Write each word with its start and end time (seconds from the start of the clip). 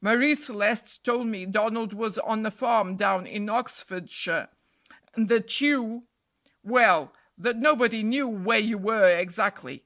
Marie 0.00 0.34
Celeste 0.34 1.04
told 1.04 1.28
me 1.28 1.46
Donald 1.46 1.92
was 1.92 2.18
on 2.18 2.44
a 2.44 2.50
farm 2.50 2.96
down 2.96 3.24
in 3.24 3.48
Oxfordshire, 3.48 4.48
and 5.14 5.28
that 5.28 5.60
you 5.60 6.08
well, 6.64 7.12
that 7.38 7.58
nobody 7.58 8.02
knew 8.02 8.26
where 8.26 8.58
you 8.58 8.78
were 8.78 9.06
exactly." 9.08 9.84